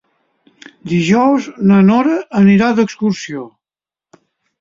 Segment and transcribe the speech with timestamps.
[0.93, 3.45] Dijous na Nora anirà d'excursió.